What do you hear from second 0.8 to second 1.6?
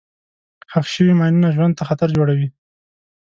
شوي ماینونه